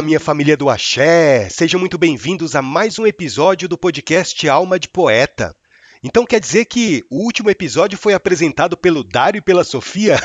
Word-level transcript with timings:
Olá, 0.00 0.06
minha 0.06 0.18
família 0.18 0.56
do 0.56 0.70
Axé! 0.70 1.50
Sejam 1.50 1.78
muito 1.78 1.98
bem-vindos 1.98 2.56
a 2.56 2.62
mais 2.62 2.98
um 2.98 3.06
episódio 3.06 3.68
do 3.68 3.76
podcast 3.76 4.48
Alma 4.48 4.78
de 4.78 4.88
Poeta. 4.88 5.54
Então 6.02 6.24
quer 6.24 6.40
dizer 6.40 6.64
que 6.64 7.04
o 7.10 7.22
último 7.22 7.50
episódio 7.50 7.98
foi 7.98 8.14
apresentado 8.14 8.78
pelo 8.78 9.04
Dário 9.04 9.40
e 9.40 9.42
pela 9.42 9.62
Sofia? 9.62 10.18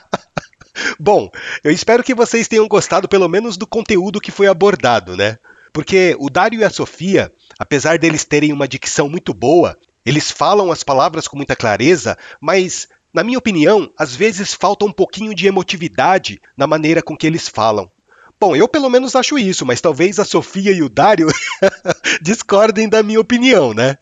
Bom, 0.98 1.28
eu 1.62 1.70
espero 1.70 2.02
que 2.02 2.14
vocês 2.14 2.48
tenham 2.48 2.66
gostado 2.66 3.06
pelo 3.06 3.28
menos 3.28 3.58
do 3.58 3.66
conteúdo 3.66 4.18
que 4.18 4.30
foi 4.30 4.46
abordado, 4.46 5.14
né? 5.14 5.36
Porque 5.74 6.16
o 6.18 6.30
Dário 6.30 6.60
e 6.60 6.64
a 6.64 6.70
Sofia, 6.70 7.30
apesar 7.58 7.98
deles 7.98 8.24
terem 8.24 8.50
uma 8.50 8.66
dicção 8.66 9.10
muito 9.10 9.34
boa, 9.34 9.76
eles 10.06 10.30
falam 10.30 10.72
as 10.72 10.82
palavras 10.82 11.28
com 11.28 11.36
muita 11.36 11.54
clareza, 11.54 12.16
mas, 12.40 12.88
na 13.12 13.22
minha 13.22 13.38
opinião, 13.38 13.92
às 13.98 14.16
vezes 14.16 14.54
falta 14.54 14.86
um 14.86 14.92
pouquinho 14.92 15.34
de 15.34 15.46
emotividade 15.46 16.40
na 16.56 16.66
maneira 16.66 17.02
com 17.02 17.14
que 17.14 17.26
eles 17.26 17.46
falam. 17.46 17.90
Bom, 18.38 18.54
eu 18.54 18.68
pelo 18.68 18.90
menos 18.90 19.16
acho 19.16 19.38
isso, 19.38 19.64
mas 19.64 19.80
talvez 19.80 20.18
a 20.18 20.24
Sofia 20.24 20.70
e 20.70 20.82
o 20.82 20.90
Dário 20.90 21.26
discordem 22.20 22.88
da 22.88 23.02
minha 23.02 23.20
opinião, 23.20 23.72
né? 23.72 23.96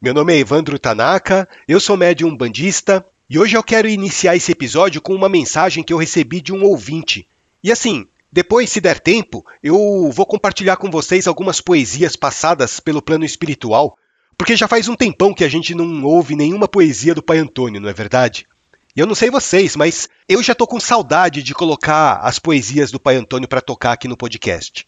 Meu 0.00 0.12
nome 0.12 0.34
é 0.34 0.38
Evandro 0.38 0.78
Tanaka, 0.78 1.48
eu 1.66 1.80
sou 1.80 1.96
médium 1.96 2.36
bandista 2.36 3.04
e 3.30 3.38
hoje 3.38 3.56
eu 3.56 3.62
quero 3.62 3.88
iniciar 3.88 4.36
esse 4.36 4.52
episódio 4.52 5.00
com 5.00 5.14
uma 5.14 5.28
mensagem 5.28 5.82
que 5.82 5.92
eu 5.92 5.96
recebi 5.96 6.42
de 6.42 6.52
um 6.52 6.64
ouvinte. 6.64 7.26
E 7.64 7.72
assim, 7.72 8.06
depois, 8.30 8.68
se 8.70 8.80
der 8.80 9.00
tempo, 9.00 9.44
eu 9.62 10.10
vou 10.12 10.26
compartilhar 10.26 10.76
com 10.76 10.90
vocês 10.90 11.26
algumas 11.26 11.60
poesias 11.60 12.14
passadas 12.14 12.78
pelo 12.78 13.00
plano 13.00 13.24
espiritual, 13.24 13.96
porque 14.36 14.54
já 14.54 14.68
faz 14.68 14.86
um 14.86 14.96
tempão 14.96 15.32
que 15.32 15.44
a 15.44 15.48
gente 15.48 15.74
não 15.74 16.04
ouve 16.04 16.36
nenhuma 16.36 16.68
poesia 16.68 17.14
do 17.14 17.22
Pai 17.22 17.38
Antônio, 17.38 17.80
não 17.80 17.88
é 17.88 17.92
verdade? 17.94 18.46
E 18.94 19.00
eu 19.00 19.06
não 19.06 19.14
sei 19.14 19.30
vocês, 19.30 19.74
mas 19.74 20.06
eu 20.28 20.42
já 20.42 20.54
tô 20.54 20.66
com 20.66 20.78
saudade 20.78 21.42
de 21.42 21.54
colocar 21.54 22.16
as 22.16 22.38
poesias 22.38 22.90
do 22.90 23.00
Pai 23.00 23.16
Antônio 23.16 23.48
para 23.48 23.62
tocar 23.62 23.92
aqui 23.92 24.06
no 24.06 24.18
podcast. 24.18 24.86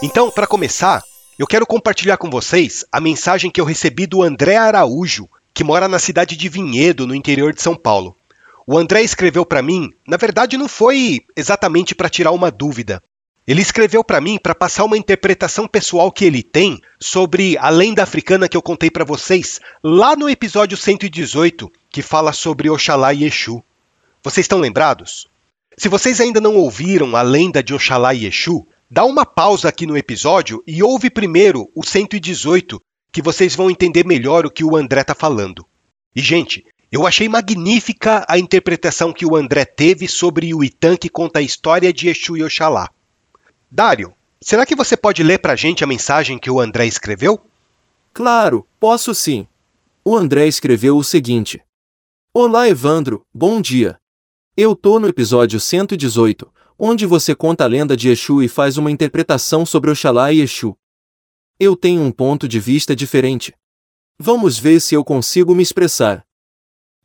Então, 0.00 0.30
para 0.30 0.46
começar, 0.46 1.02
eu 1.36 1.48
quero 1.48 1.66
compartilhar 1.66 2.16
com 2.16 2.30
vocês 2.30 2.84
a 2.92 3.00
mensagem 3.00 3.50
que 3.50 3.60
eu 3.60 3.64
recebi 3.64 4.06
do 4.06 4.22
André 4.22 4.56
Araújo, 4.56 5.28
que 5.52 5.64
mora 5.64 5.88
na 5.88 5.98
cidade 5.98 6.36
de 6.36 6.48
Vinhedo, 6.48 7.08
no 7.08 7.14
interior 7.14 7.52
de 7.52 7.60
São 7.60 7.74
Paulo. 7.74 8.16
O 8.64 8.78
André 8.78 9.02
escreveu 9.02 9.44
para 9.44 9.62
mim, 9.62 9.90
na 10.06 10.16
verdade 10.16 10.56
não 10.56 10.68
foi 10.68 11.22
exatamente 11.36 11.92
para 11.92 12.08
tirar 12.08 12.30
uma 12.30 12.52
dúvida, 12.52 13.02
ele 13.50 13.62
escreveu 13.62 14.04
para 14.04 14.20
mim 14.20 14.38
para 14.40 14.54
passar 14.54 14.84
uma 14.84 14.96
interpretação 14.96 15.66
pessoal 15.66 16.12
que 16.12 16.24
ele 16.24 16.40
tem 16.40 16.80
sobre 17.00 17.58
a 17.58 17.68
lenda 17.68 18.00
africana 18.00 18.48
que 18.48 18.56
eu 18.56 18.62
contei 18.62 18.88
para 18.88 19.04
vocês 19.04 19.58
lá 19.82 20.14
no 20.14 20.30
episódio 20.30 20.76
118, 20.76 21.68
que 21.90 22.00
fala 22.00 22.32
sobre 22.32 22.70
Oxalá 22.70 23.12
e 23.12 23.24
Exu. 23.24 23.60
Vocês 24.22 24.44
estão 24.44 24.60
lembrados? 24.60 25.26
Se 25.76 25.88
vocês 25.88 26.20
ainda 26.20 26.40
não 26.40 26.54
ouviram 26.54 27.16
a 27.16 27.22
lenda 27.22 27.60
de 27.60 27.74
Oxalá 27.74 28.14
e 28.14 28.24
Exu, 28.24 28.64
dá 28.88 29.04
uma 29.04 29.26
pausa 29.26 29.68
aqui 29.68 29.84
no 29.84 29.98
episódio 29.98 30.62
e 30.64 30.80
ouve 30.80 31.10
primeiro 31.10 31.68
o 31.74 31.84
118, 31.84 32.80
que 33.10 33.20
vocês 33.20 33.56
vão 33.56 33.68
entender 33.68 34.06
melhor 34.06 34.46
o 34.46 34.50
que 34.52 34.62
o 34.62 34.76
André 34.76 35.00
está 35.00 35.12
falando. 35.12 35.66
E, 36.14 36.20
gente, 36.20 36.64
eu 36.92 37.04
achei 37.04 37.28
magnífica 37.28 38.24
a 38.28 38.38
interpretação 38.38 39.12
que 39.12 39.26
o 39.26 39.34
André 39.34 39.64
teve 39.64 40.06
sobre 40.06 40.54
o 40.54 40.62
Itã 40.62 40.96
que 40.96 41.08
conta 41.08 41.40
a 41.40 41.42
história 41.42 41.92
de 41.92 42.08
Exu 42.08 42.36
e 42.36 42.44
Oxalá. 42.44 42.88
Dário, 43.72 44.12
será 44.40 44.66
que 44.66 44.74
você 44.74 44.96
pode 44.96 45.22
ler 45.22 45.38
para 45.38 45.52
a 45.52 45.56
gente 45.56 45.84
a 45.84 45.86
mensagem 45.86 46.40
que 46.40 46.50
o 46.50 46.58
André 46.58 46.86
escreveu? 46.86 47.40
Claro, 48.12 48.66
posso 48.80 49.14
sim. 49.14 49.46
O 50.04 50.16
André 50.16 50.48
escreveu 50.48 50.96
o 50.96 51.04
seguinte: 51.04 51.62
Olá, 52.34 52.68
Evandro, 52.68 53.24
bom 53.32 53.60
dia. 53.60 53.96
Eu 54.56 54.74
tô 54.74 54.98
no 54.98 55.06
episódio 55.06 55.60
118, 55.60 56.52
onde 56.76 57.06
você 57.06 57.32
conta 57.32 57.62
a 57.62 57.68
lenda 57.68 57.96
de 57.96 58.08
Exu 58.08 58.42
e 58.42 58.48
faz 58.48 58.76
uma 58.76 58.90
interpretação 58.90 59.64
sobre 59.64 59.92
Oxalá 59.92 60.32
e 60.32 60.40
Exu. 60.40 60.76
Eu 61.58 61.76
tenho 61.76 62.02
um 62.02 62.10
ponto 62.10 62.48
de 62.48 62.58
vista 62.58 62.96
diferente. 62.96 63.54
Vamos 64.18 64.58
ver 64.58 64.80
se 64.80 64.96
eu 64.96 65.04
consigo 65.04 65.54
me 65.54 65.62
expressar. 65.62 66.26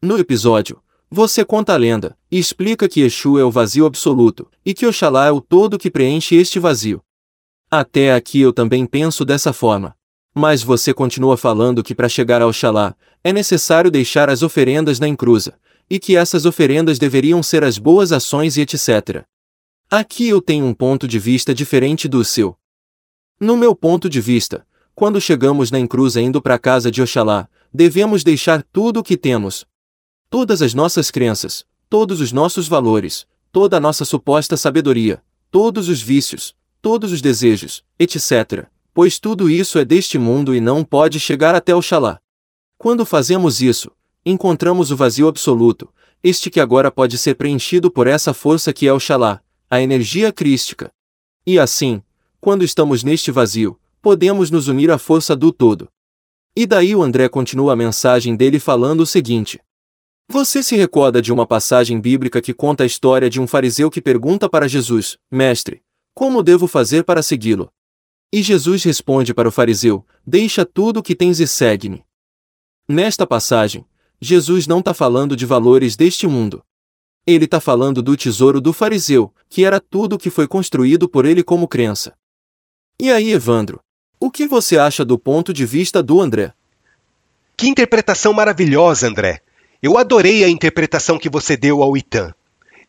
No 0.01 0.17
episódio, 0.17 0.81
você 1.09 1.45
conta 1.45 1.73
a 1.73 1.77
lenda, 1.77 2.17
e 2.31 2.39
explica 2.39 2.89
que 2.89 3.01
Exu 3.01 3.37
é 3.37 3.43
o 3.43 3.51
vazio 3.51 3.85
absoluto, 3.85 4.49
e 4.65 4.73
que 4.73 4.85
Oxalá 4.85 5.27
é 5.27 5.31
o 5.31 5.41
todo 5.41 5.77
que 5.77 5.91
preenche 5.91 6.35
este 6.35 6.59
vazio. 6.59 7.01
Até 7.69 8.13
aqui 8.13 8.41
eu 8.41 8.51
também 8.51 8.85
penso 8.85 9.23
dessa 9.23 9.53
forma. 9.53 9.95
Mas 10.33 10.61
você 10.61 10.93
continua 10.93 11.37
falando 11.37 11.83
que 11.83 11.95
para 11.95 12.09
chegar 12.09 12.41
ao 12.41 12.49
Oxalá, 12.49 12.95
é 13.23 13.31
necessário 13.31 13.89
deixar 13.89 14.29
as 14.29 14.43
oferendas 14.43 14.99
na 14.99 15.07
encruza, 15.07 15.57
e 15.89 15.99
que 15.99 16.15
essas 16.15 16.45
oferendas 16.45 16.99
deveriam 16.99 17.41
ser 17.41 17.63
as 17.63 17.77
boas 17.77 18.11
ações 18.11 18.57
e 18.57 18.61
etc. 18.61 19.23
Aqui 19.89 20.27
eu 20.27 20.41
tenho 20.41 20.65
um 20.65 20.73
ponto 20.73 21.07
de 21.07 21.19
vista 21.19 21.53
diferente 21.53 22.07
do 22.07 22.23
seu. 22.25 22.57
No 23.39 23.55
meu 23.55 23.75
ponto 23.75 24.09
de 24.09 24.19
vista, 24.19 24.65
quando 24.93 25.21
chegamos 25.21 25.71
na 25.71 25.79
encruza 25.79 26.21
indo 26.21 26.41
para 26.41 26.55
a 26.55 26.59
casa 26.59 26.89
de 26.89 27.01
Oxalá, 27.01 27.47
devemos 27.73 28.23
deixar 28.23 28.63
tudo 28.71 29.01
o 29.01 29.03
que 29.03 29.17
temos, 29.17 29.65
Todas 30.37 30.61
as 30.61 30.73
nossas 30.73 31.09
crenças, 31.09 31.65
todos 31.89 32.19
os 32.19 32.33
nossos 32.33 32.67
valores, 32.67 33.25
toda 33.53 33.77
a 33.77 33.79
nossa 33.79 34.03
suposta 34.03 34.57
sabedoria, 34.57 35.23
todos 35.49 35.87
os 35.87 36.01
vícios, 36.01 36.53
todos 36.81 37.13
os 37.13 37.21
desejos, 37.21 37.85
etc., 37.97 38.65
pois 38.93 39.17
tudo 39.17 39.49
isso 39.49 39.79
é 39.79 39.85
deste 39.85 40.17
mundo 40.17 40.53
e 40.53 40.59
não 40.59 40.83
pode 40.83 41.21
chegar 41.21 41.55
até 41.55 41.73
o 41.73 41.81
Xalá. 41.81 42.19
Quando 42.77 43.05
fazemos 43.05 43.61
isso, 43.61 43.89
encontramos 44.25 44.91
o 44.91 44.97
vazio 44.97 45.29
absoluto, 45.29 45.87
este 46.21 46.49
que 46.49 46.59
agora 46.59 46.91
pode 46.91 47.17
ser 47.17 47.35
preenchido 47.35 47.89
por 47.89 48.05
essa 48.05 48.33
força 48.33 48.73
que 48.73 48.85
é 48.85 48.91
o 48.91 48.99
Xalá, 48.99 49.41
a 49.69 49.79
energia 49.79 50.33
crística. 50.33 50.91
E 51.47 51.57
assim, 51.57 52.03
quando 52.41 52.65
estamos 52.65 53.05
neste 53.05 53.31
vazio, 53.31 53.79
podemos 54.01 54.51
nos 54.51 54.67
unir 54.67 54.91
à 54.91 54.97
força 54.97 55.33
do 55.33 55.53
todo. 55.53 55.87
E 56.53 56.67
daí 56.67 56.93
o 56.93 57.01
André 57.01 57.29
continua 57.29 57.71
a 57.71 57.77
mensagem 57.77 58.35
dele 58.35 58.59
falando 58.59 58.99
o 58.99 59.05
seguinte: 59.05 59.61
você 60.27 60.63
se 60.63 60.75
recorda 60.75 61.21
de 61.21 61.31
uma 61.31 61.45
passagem 61.45 61.99
bíblica 61.99 62.41
que 62.41 62.53
conta 62.53 62.83
a 62.83 62.87
história 62.87 63.29
de 63.29 63.39
um 63.39 63.47
fariseu 63.47 63.89
que 63.91 64.01
pergunta 64.01 64.49
para 64.49 64.67
Jesus: 64.67 65.17
Mestre, 65.31 65.83
como 66.13 66.41
devo 66.41 66.67
fazer 66.67 67.03
para 67.03 67.21
segui-lo? 67.21 67.71
E 68.33 68.41
Jesus 68.41 68.83
responde 68.83 69.33
para 69.33 69.47
o 69.47 69.51
fariseu: 69.51 70.05
Deixa 70.25 70.65
tudo 70.65 70.99
o 70.99 71.03
que 71.03 71.15
tens 71.15 71.39
e 71.39 71.47
segue-me. 71.47 72.03
Nesta 72.87 73.25
passagem, 73.25 73.85
Jesus 74.19 74.67
não 74.67 74.79
está 74.79 74.93
falando 74.93 75.35
de 75.35 75.45
valores 75.45 75.95
deste 75.95 76.27
mundo. 76.27 76.63
Ele 77.25 77.45
está 77.45 77.59
falando 77.59 78.01
do 78.01 78.15
tesouro 78.15 78.61
do 78.61 78.73
fariseu, 78.73 79.33
que 79.49 79.63
era 79.63 79.79
tudo 79.79 80.13
o 80.13 80.17
que 80.17 80.29
foi 80.29 80.47
construído 80.47 81.07
por 81.09 81.25
ele 81.25 81.43
como 81.43 81.67
crença. 81.67 82.13
E 82.99 83.11
aí, 83.11 83.31
Evandro, 83.31 83.79
o 84.19 84.29
que 84.29 84.47
você 84.47 84.77
acha 84.77 85.03
do 85.03 85.17
ponto 85.17 85.51
de 85.53 85.65
vista 85.65 86.01
do 86.01 86.21
André? 86.21 86.53
Que 87.57 87.67
interpretação 87.67 88.31
maravilhosa, 88.31 89.07
André! 89.07 89.44
Eu 89.81 89.97
adorei 89.97 90.43
a 90.43 90.49
interpretação 90.49 91.17
que 91.17 91.29
você 91.29 91.55
deu 91.57 91.83
ao 91.83 91.95
Itã. 91.95 92.33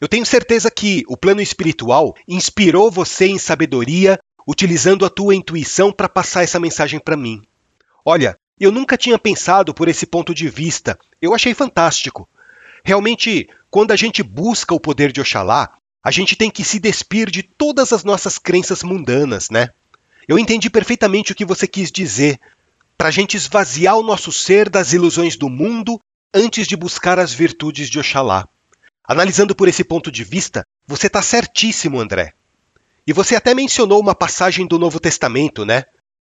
Eu 0.00 0.08
tenho 0.08 0.26
certeza 0.26 0.70
que 0.70 1.02
o 1.08 1.16
plano 1.16 1.40
espiritual 1.40 2.14
inspirou 2.28 2.90
você 2.90 3.26
em 3.26 3.38
sabedoria, 3.38 4.18
utilizando 4.46 5.04
a 5.04 5.10
tua 5.10 5.34
intuição 5.34 5.90
para 5.90 6.08
passar 6.08 6.42
essa 6.42 6.60
mensagem 6.60 7.00
para 7.00 7.16
mim. 7.16 7.42
Olha, 8.04 8.36
eu 8.58 8.70
nunca 8.70 8.96
tinha 8.96 9.18
pensado 9.18 9.74
por 9.74 9.88
esse 9.88 10.06
ponto 10.06 10.34
de 10.34 10.48
vista. 10.48 10.98
Eu 11.20 11.34
achei 11.34 11.54
fantástico. 11.54 12.28
Realmente, 12.84 13.48
quando 13.70 13.92
a 13.92 13.96
gente 13.96 14.22
busca 14.22 14.74
o 14.74 14.80
poder 14.80 15.12
de 15.12 15.20
Oxalá, 15.20 15.72
a 16.02 16.10
gente 16.10 16.36
tem 16.36 16.50
que 16.50 16.62
se 16.62 16.78
despir 16.78 17.30
de 17.30 17.42
todas 17.42 17.92
as 17.92 18.04
nossas 18.04 18.38
crenças 18.38 18.82
mundanas, 18.82 19.50
né? 19.50 19.70
Eu 20.28 20.38
entendi 20.38 20.70
perfeitamente 20.70 21.32
o 21.32 21.34
que 21.34 21.44
você 21.44 21.66
quis 21.66 21.90
dizer. 21.90 22.40
Para 22.96 23.08
a 23.08 23.10
gente 23.10 23.36
esvaziar 23.36 23.96
o 23.96 24.02
nosso 24.02 24.30
ser 24.30 24.70
das 24.70 24.92
ilusões 24.92 25.36
do 25.36 25.48
mundo 25.48 26.00
antes 26.34 26.66
de 26.66 26.76
buscar 26.76 27.18
as 27.18 27.32
virtudes 27.32 27.88
de 27.88 27.98
Oxalá. 27.98 28.48
Analisando 29.08 29.54
por 29.54 29.68
esse 29.68 29.84
ponto 29.84 30.10
de 30.10 30.24
vista, 30.24 30.64
você 30.86 31.06
está 31.06 31.22
certíssimo, 31.22 32.00
André. 32.00 32.32
E 33.06 33.12
você 33.12 33.36
até 33.36 33.54
mencionou 33.54 34.00
uma 34.00 34.14
passagem 34.14 34.66
do 34.66 34.78
Novo 34.78 34.98
Testamento, 34.98 35.64
né? 35.64 35.84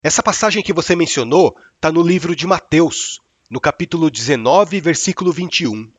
Essa 0.02 0.22
passagem 0.22 0.62
que 0.62 0.72
você 0.72 0.94
mencionou 0.96 1.56
está 1.76 1.90
no 1.90 2.02
livro 2.02 2.34
de 2.34 2.46
Mateus, 2.46 3.20
no 3.48 3.60
capítulo 3.60 4.10
19, 4.10 4.80
versículo 4.80 5.32
21. 5.32 5.90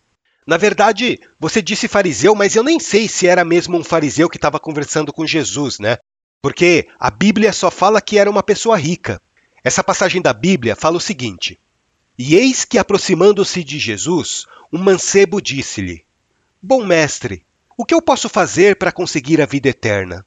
Na 0.45 0.57
verdade, 0.57 1.19
você 1.39 1.61
disse 1.61 1.87
fariseu, 1.87 2.35
mas 2.35 2.55
eu 2.55 2.61
nem 2.61 2.79
sei 2.79 3.07
se 3.07 3.25
era 3.25 3.43
mesmo 3.43 3.77
um 3.77 3.83
fariseu 3.83 4.29
que 4.29 4.37
estava 4.37 4.59
conversando 4.59 5.11
com 5.11 5.25
Jesus, 5.25 5.79
né? 5.79 5.97
Porque 6.41 6.87
a 6.99 7.09
Bíblia 7.09 7.51
só 7.51 7.71
fala 7.71 7.99
que 7.99 8.19
era 8.19 8.29
uma 8.29 8.43
pessoa 8.43 8.77
rica. 8.77 9.19
Essa 9.63 9.83
passagem 9.83 10.21
da 10.21 10.33
Bíblia 10.33 10.75
fala 10.75 10.97
o 10.97 11.01
seguinte: 11.01 11.57
e 12.17 12.35
eis 12.35 12.63
que, 12.63 12.77
aproximando-se 12.77 13.63
de 13.63 13.77
Jesus, 13.77 14.45
um 14.71 14.79
mancebo 14.79 15.41
disse-lhe: 15.41 16.05
Bom 16.61 16.85
mestre, 16.85 17.45
o 17.77 17.85
que 17.85 17.93
eu 17.93 18.01
posso 18.01 18.29
fazer 18.29 18.77
para 18.77 18.91
conseguir 18.91 19.41
a 19.41 19.45
vida 19.45 19.67
eterna? 19.67 20.25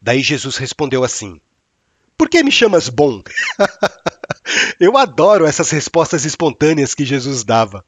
Daí 0.00 0.22
Jesus 0.22 0.56
respondeu 0.56 1.02
assim: 1.02 1.40
Por 2.16 2.28
que 2.28 2.42
me 2.42 2.52
chamas 2.52 2.88
bom? 2.88 3.20
eu 4.78 4.96
adoro 4.96 5.44
essas 5.44 5.70
respostas 5.70 6.24
espontâneas 6.24 6.94
que 6.94 7.04
Jesus 7.04 7.42
dava. 7.42 7.84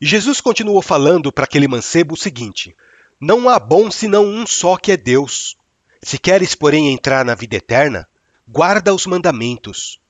E 0.00 0.06
Jesus 0.06 0.40
continuou 0.40 0.80
falando 0.80 1.32
para 1.32 1.44
aquele 1.44 1.66
mancebo 1.66 2.14
o 2.14 2.18
seguinte: 2.18 2.72
Não 3.20 3.48
há 3.48 3.58
bom 3.58 3.90
senão 3.90 4.24
um 4.24 4.46
só 4.46 4.76
que 4.76 4.92
é 4.92 4.96
Deus. 4.96 5.56
Se 6.00 6.18
queres, 6.18 6.54
porém, 6.54 6.92
entrar 6.92 7.24
na 7.24 7.34
vida 7.34 7.56
eterna, 7.56 8.06
guarda 8.46 8.94
os 8.94 9.06
mandamentos. 9.06 10.00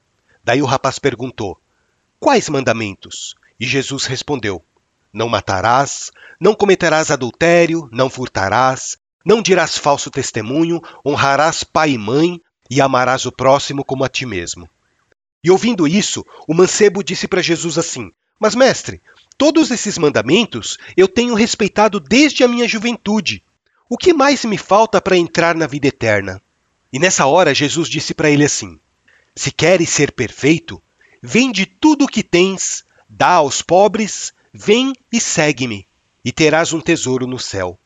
Daí 0.45 0.61
o 0.61 0.67
rapaz 0.67 0.99
perguntou: 0.99 1.59
Quais 2.25 2.49
mandamentos? 2.49 3.35
E 3.61 3.67
Jesus 3.67 4.07
respondeu: 4.07 4.65
Não 5.13 5.29
matarás, 5.29 6.11
não 6.41 6.55
cometerás 6.55 7.11
adultério, 7.11 7.87
não 7.93 8.09
furtarás, 8.09 8.97
não 9.27 9.43
dirás 9.43 9.77
falso 9.77 10.11
testemunho, 10.11 10.81
honrarás 11.05 11.63
pai 11.63 11.91
e 11.91 11.99
mãe 11.99 12.41
e 12.71 12.81
amarás 12.81 13.27
o 13.27 13.31
próximo 13.31 13.85
como 13.85 14.05
a 14.05 14.09
ti 14.09 14.25
mesmo. 14.25 14.67
E 15.45 15.51
ouvindo 15.51 15.87
isso, 15.87 16.25
o 16.49 16.55
mancebo 16.55 17.05
disse 17.05 17.29
para 17.29 17.43
Jesus 17.43 17.77
assim: 17.77 18.11
Mas, 18.41 18.55
mestre, 18.55 19.03
todos 19.37 19.71
esses 19.71 19.99
mandamentos 19.99 20.79
eu 20.97 21.07
tenho 21.07 21.35
respeitado 21.35 22.01
desde 22.01 22.43
a 22.43 22.49
minha 22.49 22.67
juventude. 22.67 23.45
O 23.87 23.99
que 23.99 24.15
mais 24.15 24.47
me 24.47 24.57
falta 24.57 24.99
para 24.99 25.19
entrar 25.19 25.55
na 25.55 25.67
vida 25.67 25.89
eterna? 25.89 26.41
E 26.91 26.99
nessa 26.99 27.27
hora 27.27 27.55
Jesus 27.55 27.87
disse 27.87 28.15
para 28.15 28.31
ele 28.31 28.47
assim: 28.47 28.81
Se 29.37 29.51
queres 29.51 29.91
ser 29.91 30.11
perfeito, 30.11 30.81
vende 31.27 31.65
tudo 31.65 32.05
o 32.05 32.09
que 32.09 32.23
tens, 32.23 32.85
dá 33.09 33.37
aos 33.37 33.63
pobres, 33.63 34.35
vem 34.53 34.93
e 35.11 35.19
segue-me, 35.19 35.87
e 36.23 36.31
terás 36.31 36.75
um 36.75 36.83
tesouro 36.83 37.27
no 37.27 37.39
céu. 37.39 37.79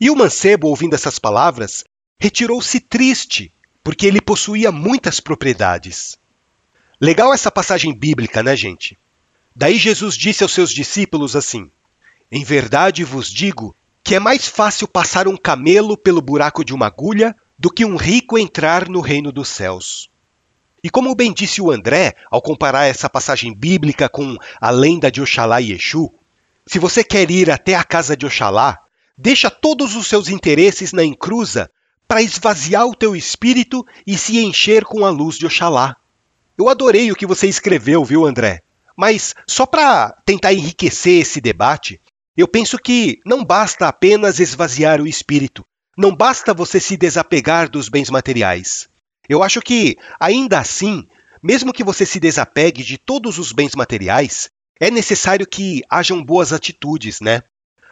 E 0.00 0.08
o 0.08 0.14
mancebo, 0.14 0.68
ouvindo 0.68 0.94
essas 0.94 1.18
palavras, 1.18 1.82
retirou-se 2.20 2.78
triste, 2.78 3.52
porque 3.82 4.06
ele 4.06 4.20
possuía 4.20 4.70
muitas 4.70 5.18
propriedades. 5.18 6.16
Legal 7.00 7.34
essa 7.34 7.50
passagem 7.50 7.92
bíblica, 7.92 8.44
né, 8.44 8.54
gente? 8.54 8.96
Daí 9.56 9.76
Jesus 9.76 10.16
disse 10.16 10.44
aos 10.44 10.52
seus 10.52 10.70
discípulos 10.70 11.34
assim: 11.34 11.68
Em 12.30 12.44
verdade 12.44 13.02
vos 13.02 13.28
digo 13.28 13.74
que 14.04 14.14
é 14.14 14.20
mais 14.20 14.46
fácil 14.46 14.86
passar 14.86 15.26
um 15.26 15.36
camelo 15.36 15.96
pelo 15.96 16.22
buraco 16.22 16.64
de 16.64 16.72
uma 16.72 16.86
agulha 16.86 17.34
do 17.58 17.72
que 17.72 17.84
um 17.84 17.96
rico 17.96 18.38
entrar 18.38 18.88
no 18.88 19.00
reino 19.00 19.32
dos 19.32 19.48
céus. 19.48 20.11
E 20.84 20.90
como 20.90 21.14
bem 21.14 21.32
disse 21.32 21.62
o 21.62 21.70
André, 21.70 22.14
ao 22.28 22.42
comparar 22.42 22.86
essa 22.86 23.08
passagem 23.08 23.54
bíblica 23.54 24.08
com 24.08 24.36
a 24.60 24.70
lenda 24.70 25.12
de 25.12 25.20
Oxalá 25.22 25.60
e 25.60 25.72
Exu, 25.72 26.12
se 26.66 26.78
você 26.80 27.04
quer 27.04 27.30
ir 27.30 27.50
até 27.50 27.76
a 27.76 27.84
casa 27.84 28.16
de 28.16 28.26
Oxalá, 28.26 28.78
deixa 29.16 29.48
todos 29.48 29.94
os 29.94 30.08
seus 30.08 30.28
interesses 30.28 30.92
na 30.92 31.04
encruza 31.04 31.70
para 32.08 32.20
esvaziar 32.20 32.84
o 32.86 32.96
teu 32.96 33.14
espírito 33.14 33.86
e 34.04 34.18
se 34.18 34.38
encher 34.44 34.84
com 34.84 35.06
a 35.06 35.10
luz 35.10 35.38
de 35.38 35.46
Oxalá. 35.46 35.96
Eu 36.58 36.68
adorei 36.68 37.12
o 37.12 37.16
que 37.16 37.26
você 37.26 37.46
escreveu, 37.46 38.04
viu, 38.04 38.26
André? 38.26 38.62
Mas 38.96 39.34
só 39.46 39.64
para 39.64 40.10
tentar 40.26 40.52
enriquecer 40.52 41.22
esse 41.22 41.40
debate, 41.40 42.00
eu 42.36 42.48
penso 42.48 42.76
que 42.76 43.20
não 43.24 43.44
basta 43.44 43.86
apenas 43.86 44.40
esvaziar 44.40 45.00
o 45.00 45.06
espírito, 45.06 45.64
não 45.96 46.14
basta 46.14 46.52
você 46.52 46.80
se 46.80 46.96
desapegar 46.96 47.70
dos 47.70 47.88
bens 47.88 48.10
materiais. 48.10 48.90
Eu 49.28 49.42
acho 49.42 49.60
que, 49.60 49.96
ainda 50.18 50.58
assim, 50.58 51.06
mesmo 51.42 51.72
que 51.72 51.84
você 51.84 52.04
se 52.04 52.18
desapegue 52.18 52.82
de 52.82 52.98
todos 52.98 53.38
os 53.38 53.52
bens 53.52 53.74
materiais, 53.74 54.50
é 54.80 54.90
necessário 54.90 55.46
que 55.46 55.82
hajam 55.88 56.24
boas 56.24 56.52
atitudes, 56.52 57.20
né? 57.20 57.42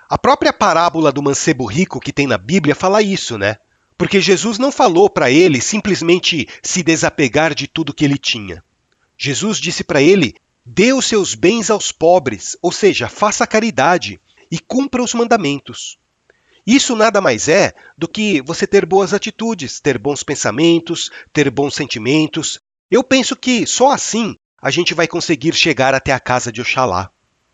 A 0.08 0.18
própria 0.18 0.52
parábola 0.52 1.12
do 1.12 1.22
mancebo 1.22 1.64
rico 1.64 2.00
que 2.00 2.12
tem 2.12 2.26
na 2.26 2.36
Bíblia 2.36 2.74
fala 2.74 3.00
isso, 3.00 3.38
né? 3.38 3.58
Porque 3.96 4.20
Jesus 4.20 4.58
não 4.58 4.72
falou 4.72 5.08
para 5.08 5.30
ele 5.30 5.60
simplesmente 5.60 6.48
se 6.62 6.82
desapegar 6.82 7.54
de 7.54 7.68
tudo 7.68 7.94
que 7.94 8.04
ele 8.04 8.18
tinha. 8.18 8.64
Jesus 9.16 9.58
disse 9.58 9.84
para 9.84 10.02
ele: 10.02 10.34
dê 10.66 10.92
os 10.92 11.06
seus 11.06 11.36
bens 11.36 11.70
aos 11.70 11.92
pobres, 11.92 12.56
ou 12.60 12.72
seja, 12.72 13.08
faça 13.08 13.46
caridade 13.46 14.18
e 14.50 14.58
cumpra 14.58 15.02
os 15.02 15.14
mandamentos. 15.14 15.99
Isso 16.66 16.94
nada 16.94 17.20
mais 17.20 17.48
é 17.48 17.72
do 17.96 18.06
que 18.08 18.42
você 18.42 18.66
ter 18.66 18.84
boas 18.84 19.14
atitudes, 19.14 19.80
ter 19.80 19.98
bons 19.98 20.22
pensamentos, 20.22 21.10
ter 21.32 21.50
bons 21.50 21.74
sentimentos. 21.74 22.58
Eu 22.90 23.02
penso 23.02 23.36
que 23.36 23.66
só 23.66 23.90
assim 23.90 24.34
a 24.60 24.70
gente 24.70 24.94
vai 24.94 25.08
conseguir 25.08 25.54
chegar 25.54 25.94
até 25.94 26.12
a 26.12 26.20
casa 26.20 26.52
de 26.52 26.60
Oxalá. 26.60 27.10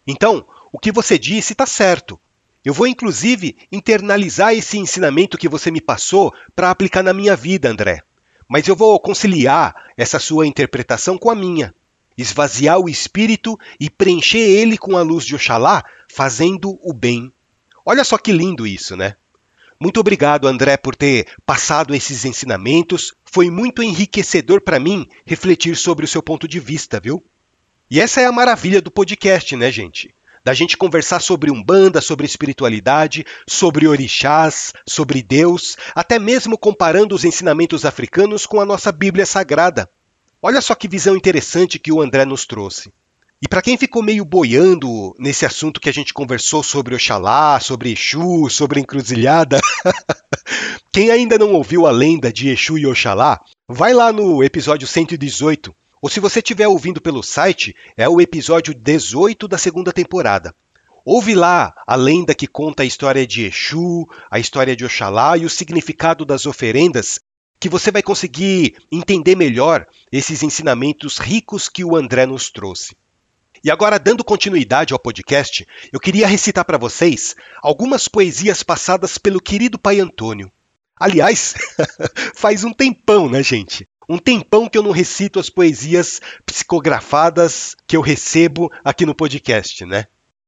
Então, 0.07 0.45
o 0.73 0.79
que 0.79 0.93
você 0.93 1.19
disse 1.19 1.53
está 1.53 1.67
certo. 1.67 2.21
Eu 2.65 2.75
vou 2.75 2.87
inclusive 2.87 3.57
internalizar 3.71 4.53
esse 4.53 4.77
ensinamento 4.77 5.39
que 5.39 5.49
você 5.49 5.71
me 5.71 5.81
passou 5.81 6.35
para 6.55 6.71
aplicar 6.71 7.03
na 7.03 7.15
minha 7.15 7.37
vida, 7.37 7.71
André. 7.71 8.03
Mas 8.49 8.67
eu 8.67 8.75
vou 8.75 8.99
conciliar 8.99 9.75
essa 9.97 10.19
sua 10.19 10.47
interpretação 10.47 11.17
com 11.17 11.31
a 11.31 11.35
minha. 11.35 11.73
Esvaziar 12.19 12.81
o 12.81 12.89
espírito 12.89 13.57
e 13.79 13.89
preencher 13.89 14.39
ele 14.39 14.77
com 14.77 14.97
a 14.97 15.03
luz 15.03 15.25
de 15.25 15.35
Oxalá, 15.35 15.85
fazendo 16.09 16.79
o 16.83 16.93
bem. 16.93 17.33
Olha 17.89 18.03
só 18.03 18.19
que 18.19 18.33
lindo 18.33 18.67
isso, 18.67 18.97
né? 18.97 19.15
Muito 19.79 20.01
obrigado, 20.01 20.49
André, 20.49 20.77
por 20.77 20.97
ter 20.97 21.29
passado 21.47 21.95
esses 21.95 22.25
ensinamentos. 22.25 23.15
Foi 23.25 23.49
muito 23.49 23.81
enriquecedor 23.81 24.61
para 24.61 24.81
mim 24.81 25.07
refletir 25.25 25.77
sobre 25.77 26.05
o 26.05 26.09
seu 26.09 26.21
ponto 26.21 26.49
de 26.49 26.59
vista, 26.59 26.99
viu? 26.99 27.25
E 27.89 28.01
essa 28.01 28.21
é 28.21 28.27
a 28.27 28.33
maravilha 28.33 28.83
do 28.83 28.91
podcast, 28.91 29.55
né, 29.55 29.71
gente? 29.71 30.13
da 30.45 30.55
gente 30.55 30.77
conversar 30.77 31.19
sobre 31.19 31.51
Umbanda, 31.51 32.01
sobre 32.01 32.25
espiritualidade, 32.25 33.27
sobre 33.49 33.89
orixás, 33.89 34.73
sobre 34.87 35.21
Deus, 35.21 35.77
até 35.93 36.21
mesmo 36.21 36.57
comparando 36.57 37.17
os 37.17 37.25
ensinamentos 37.25 37.85
africanos 37.85 38.47
com 38.47 38.61
a 38.61 38.65
nossa 38.65 38.93
Bíblia 38.93 39.27
Sagrada. 39.27 39.91
Olha 40.41 40.61
só 40.61 40.77
que 40.77 40.87
visão 40.87 41.17
interessante 41.17 41.81
que 41.81 41.91
o 41.91 42.01
André 42.01 42.25
nos 42.25 42.47
trouxe. 42.47 42.93
E 43.41 43.47
para 43.47 43.61
quem 43.61 43.77
ficou 43.77 44.03
meio 44.03 44.25
boiando 44.25 45.15
nesse 45.19 45.45
assunto 45.45 45.79
que 45.79 45.91
a 45.91 45.93
gente 45.93 46.15
conversou 46.15 46.63
sobre 46.63 46.95
Oxalá, 46.95 47.61
sobre 47.61 47.93
Exu, 47.93 48.49
sobre 48.49 48.81
encruzilhada, 48.81 49.61
quem 50.91 51.11
ainda 51.11 51.37
não 51.37 51.53
ouviu 51.53 51.87
a 51.87 51.91
lenda 51.91 52.33
de 52.33 52.49
Exu 52.49 52.79
e 52.79 52.87
Oxalá, 52.87 53.39
vai 53.69 53.93
lá 53.93 54.11
no 54.11 54.43
episódio 54.43 54.89
118, 54.89 55.75
ou 56.01 56.09
se 56.09 56.19
você 56.19 56.39
estiver 56.39 56.67
ouvindo 56.67 56.99
pelo 56.99 57.23
site, 57.23 57.77
é 57.95 58.09
o 58.09 58.23
episódio 58.23 58.73
18 58.73 59.47
da 59.47 59.59
segunda 59.59 59.93
temporada. 59.93 60.55
Ouve 61.05 61.35
lá 61.35 61.75
a 61.87 61.95
lenda 61.95 62.35
que 62.35 62.47
conta 62.47 62.85
a 62.85 62.87
história 62.87 63.27
de 63.27 63.45
Exu, 63.45 64.07
a 64.31 64.39
história 64.39 64.75
de 64.75 64.87
Oxalá 64.87 65.37
e 65.37 65.45
o 65.45 65.51
significado 65.51 66.25
das 66.25 66.47
oferendas, 66.47 67.21
que 67.61 67.69
você 67.69 67.91
vai 67.91 68.03
conseguir 68.03 68.77
entender 68.91 69.37
melhor 69.37 69.87
esses 70.11 70.43
ensinamentos 70.43 71.19
ricos 71.19 71.69
que 71.69 71.85
o 71.85 71.95
André 71.95 72.25
nos 72.25 72.51
trouxe. 72.51 72.97
E 73.67 73.71
agora, 73.73 73.99
dando 73.99 74.23
continuidade 74.23 74.93
ao 74.93 74.99
podcast, 74.99 75.67
eu 75.93 75.99
queria 75.99 76.29
recitar 76.29 76.65
para 76.65 76.79
vocês 76.79 77.35
algumas 77.61 78.07
poesias 78.07 78.63
passadas 78.63 79.19
pelo 79.19 79.41
querido 79.41 79.77
Pai 79.77 79.99
Antônio. 79.99 80.53
Aliás, 80.97 81.53
faz 82.37 82.63
um 82.63 82.73
tempão, 82.73 83.29
né, 83.29 83.43
gente? 83.43 83.85
Um 84.09 84.19
tempão 84.19 84.69
que 84.69 84.79
eu 84.79 84.85
não 84.85 84.93
recito 84.93 85.41
as 85.41 85.51
poesias 85.51 86.21
psicografadas 86.47 87.75
que 87.89 87.97
eu 87.97 88.01
recebo 88.01 88.71
aqui 88.85 89.05
no 89.05 89.17
podcast, 89.17 89.85
né? 89.85 90.05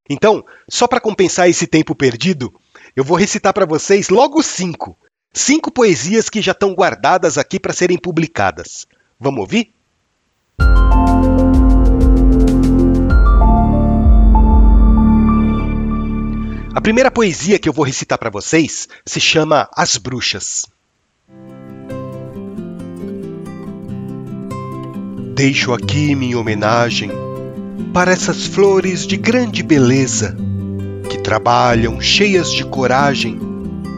Então, 0.08 0.44
só 0.70 0.86
para 0.86 1.00
compensar 1.00 1.50
esse 1.50 1.66
tempo 1.66 1.96
perdido, 1.96 2.54
eu 2.94 3.02
vou 3.02 3.16
recitar 3.16 3.52
para 3.52 3.66
vocês 3.66 4.10
logo 4.10 4.40
cinco. 4.44 4.96
Cinco 5.34 5.72
poesias 5.72 6.30
que 6.30 6.40
já 6.40 6.52
estão 6.52 6.72
guardadas 6.72 7.36
aqui 7.36 7.58
para 7.58 7.72
serem 7.72 7.98
publicadas. 7.98 8.86
Vamos 9.18 9.40
ouvir? 9.40 9.74
A 16.78 16.80
primeira 16.80 17.10
poesia 17.10 17.58
que 17.58 17.68
eu 17.68 17.72
vou 17.72 17.84
recitar 17.84 18.16
para 18.16 18.30
vocês 18.30 18.86
se 19.04 19.18
chama 19.18 19.68
As 19.74 19.96
Bruxas. 19.96 20.64
Deixo 25.34 25.72
aqui 25.72 26.14
minha 26.14 26.38
homenagem 26.38 27.10
para 27.92 28.12
essas 28.12 28.46
flores 28.46 29.04
de 29.08 29.16
grande 29.16 29.60
beleza 29.60 30.36
que 31.10 31.18
trabalham 31.18 32.00
cheias 32.00 32.52
de 32.52 32.64
coragem 32.64 33.40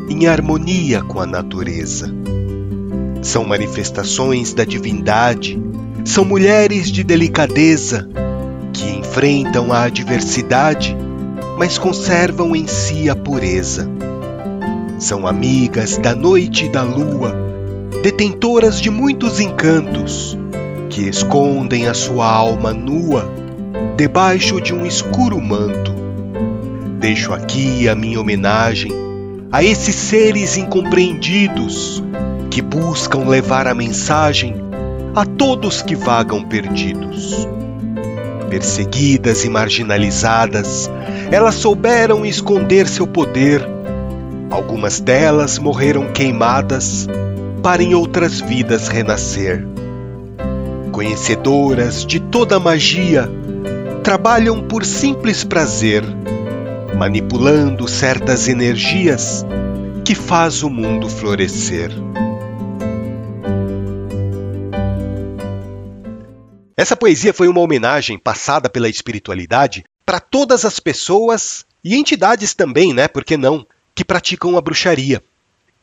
em 0.09 0.27
harmonia 0.27 1.03
com 1.03 1.21
a 1.21 1.27
natureza. 1.27 2.11
São 3.21 3.45
manifestações 3.45 4.55
da 4.55 4.65
divindade, 4.65 5.63
são 6.03 6.25
mulheres 6.25 6.91
de 6.91 7.05
delicadeza 7.05 8.09
que 8.73 8.89
enfrentam 8.89 9.71
a 9.71 9.83
adversidade, 9.83 10.97
mas 11.61 11.77
conservam 11.77 12.57
em 12.57 12.67
si 12.67 13.11
a 13.11 13.15
pureza. 13.15 13.87
São 14.99 15.27
amigas 15.27 15.99
da 15.99 16.15
noite 16.15 16.65
e 16.65 16.69
da 16.71 16.83
lua, 16.83 17.37
detentoras 18.03 18.81
de 18.81 18.89
muitos 18.89 19.41
encantos 19.41 20.39
que 20.89 21.03
escondem 21.03 21.87
a 21.87 21.93
sua 21.93 22.25
alma 22.25 22.73
nua 22.73 23.31
debaixo 23.95 24.59
de 24.59 24.73
um 24.73 24.87
escuro 24.87 25.39
manto. 25.39 25.93
Deixo 26.99 27.35
aqui 27.35 27.87
a 27.91 27.95
minha 27.95 28.19
homenagem 28.19 28.91
a 29.53 29.63
esses 29.63 29.95
seres 29.95 30.57
incompreendidos 30.57 32.03
que 32.51 32.63
buscam 32.63 33.29
levar 33.29 33.67
a 33.67 33.75
mensagem 33.75 34.55
a 35.15 35.27
todos 35.27 35.83
que 35.83 35.95
vagam 35.95 36.43
perdidos. 36.43 37.47
Perseguidas 38.51 39.45
e 39.45 39.49
marginalizadas, 39.49 40.91
elas 41.31 41.55
souberam 41.55 42.27
esconder 42.27 42.89
seu 42.89 43.07
poder. 43.07 43.65
Algumas 44.51 44.99
delas 44.99 45.57
morreram 45.57 46.09
queimadas 46.13 47.07
para 47.63 47.81
em 47.81 47.95
outras 47.95 48.41
vidas 48.41 48.89
renascer. 48.89 49.65
Conhecedoras 50.91 52.05
de 52.05 52.19
toda 52.19 52.57
a 52.57 52.61
magia, 52.61 53.31
trabalham 54.03 54.61
por 54.63 54.85
simples 54.85 55.45
prazer, 55.45 56.03
manipulando 56.99 57.87
certas 57.87 58.49
energias 58.49 59.47
que 60.05 60.15
faz 60.17 60.65
o 60.65 60.69
mundo 60.69 61.09
florescer. 61.09 61.93
Essa 66.81 66.97
poesia 66.97 67.35
foi 67.35 67.47
uma 67.47 67.61
homenagem 67.61 68.19
passada 68.19 68.67
pela 68.71 68.89
espiritualidade 68.89 69.85
para 70.03 70.19
todas 70.19 70.65
as 70.65 70.81
pessoas 70.81 71.67
e 71.85 71.95
entidades 71.95 72.55
também, 72.55 72.95
né? 72.95 73.07
Por 73.07 73.23
que 73.23 73.37
não? 73.37 73.67
Que 73.95 74.03
praticam 74.03 74.57
a 74.57 74.63
bruxaria. 74.63 75.23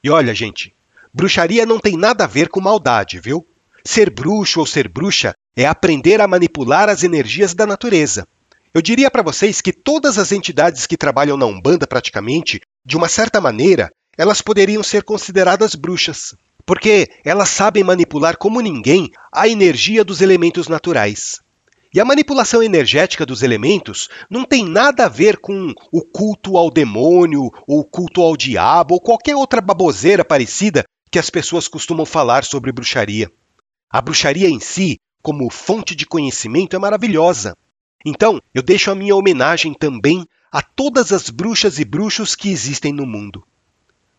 E 0.03 0.09
olha, 0.09 0.33
gente, 0.33 0.73
bruxaria 1.13 1.67
não 1.67 1.77
tem 1.77 1.95
nada 1.95 2.23
a 2.23 2.27
ver 2.27 2.49
com 2.49 2.59
maldade, 2.59 3.19
viu? 3.19 3.45
Ser 3.85 4.09
bruxo 4.09 4.59
ou 4.59 4.65
ser 4.65 4.87
bruxa 4.87 5.35
é 5.55 5.67
aprender 5.67 6.19
a 6.19 6.27
manipular 6.27 6.89
as 6.89 7.03
energias 7.03 7.53
da 7.53 7.67
natureza. 7.67 8.27
Eu 8.73 8.81
diria 8.81 9.11
para 9.11 9.21
vocês 9.21 9.61
que 9.61 9.71
todas 9.71 10.17
as 10.17 10.31
entidades 10.31 10.87
que 10.87 10.97
trabalham 10.97 11.37
na 11.37 11.45
Umbanda 11.45 11.85
praticamente, 11.85 12.59
de 12.83 12.97
uma 12.97 13.07
certa 13.07 13.39
maneira, 13.39 13.91
elas 14.17 14.41
poderiam 14.41 14.81
ser 14.81 15.03
consideradas 15.03 15.75
bruxas 15.75 16.33
porque 16.67 17.09
elas 17.23 17.47
sabem 17.47 17.81
manipular 17.81 18.37
como 18.37 18.59
ninguém 18.59 19.09
a 19.31 19.47
energia 19.47 20.03
dos 20.03 20.19
elementos 20.19 20.67
naturais. 20.67 21.39
E 21.93 21.99
a 22.01 22.03
manipulação 22.05 22.61
energética 22.61 23.25
dos 23.25 23.41
elementos 23.41 24.09
não 24.29 24.43
tem 24.43 24.65
nada 24.65 25.05
a 25.05 25.09
ver 25.09 25.37
com 25.37 25.73
o 25.89 26.01
culto 26.01 26.57
ao 26.57 26.69
demônio, 26.69 27.49
ou 27.65 27.79
o 27.79 27.85
culto 27.85 28.21
ao 28.21 28.35
diabo, 28.35 28.95
ou 28.95 29.01
qualquer 29.01 29.33
outra 29.33 29.61
baboseira 29.61 30.25
parecida 30.25 30.83
que 31.09 31.17
as 31.17 31.29
pessoas 31.29 31.69
costumam 31.69 32.05
falar 32.05 32.43
sobre 32.43 32.73
bruxaria. 32.73 33.31
A 33.89 34.01
bruxaria 34.01 34.49
em 34.49 34.59
si, 34.59 34.99
como 35.23 35.49
fonte 35.49 35.95
de 35.95 36.05
conhecimento, 36.05 36.75
é 36.75 36.79
maravilhosa. 36.79 37.55
Então, 38.05 38.41
eu 38.53 38.61
deixo 38.61 38.91
a 38.91 38.95
minha 38.95 39.15
homenagem 39.15 39.73
também 39.73 40.27
a 40.51 40.61
todas 40.61 41.13
as 41.13 41.29
bruxas 41.29 41.79
e 41.79 41.85
bruxos 41.85 42.35
que 42.35 42.49
existem 42.49 42.91
no 42.91 43.05
mundo. 43.05 43.47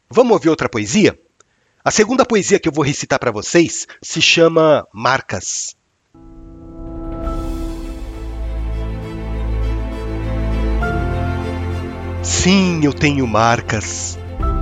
Vamos 0.09 0.33
ouvir 0.33 0.49
outra 0.49 0.69
poesia? 0.69 1.19
A 1.89 1.91
segunda 1.91 2.23
poesia 2.23 2.61
que 2.61 2.69
eu 2.69 2.73
vou 2.73 2.85
recitar 2.85 3.19
para 3.19 3.31
vocês 3.31 3.87
se 4.03 4.21
chama 4.21 4.87
Marcas. 4.93 5.75
Sim, 12.23 12.81
eu 12.85 12.93
tenho 12.93 13.27
marcas. 13.27 14.19